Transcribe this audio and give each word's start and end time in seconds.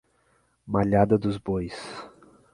Malhada 0.67 1.15
dos 1.15 1.37
Bois 1.37 1.77